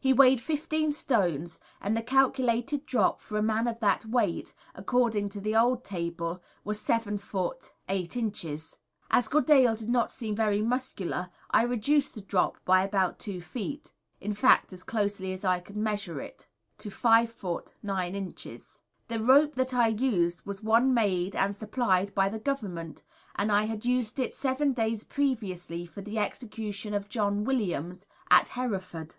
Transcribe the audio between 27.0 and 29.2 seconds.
John Williams, at Hereford.